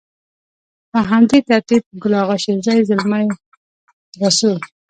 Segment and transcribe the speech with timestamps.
[0.91, 3.23] په همدې ترتيب ګل اغا شېرزي، زلمي
[4.21, 4.57] رسول.